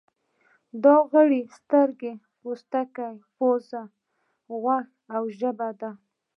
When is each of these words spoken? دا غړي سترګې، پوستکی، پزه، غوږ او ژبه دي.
دا 0.83 0.95
غړي 1.11 1.41
سترګې، 1.57 2.13
پوستکی، 2.39 3.09
پزه، 3.37 3.83
غوږ 4.61 4.85
او 5.15 5.23
ژبه 5.37 5.69
دي. 5.79 5.91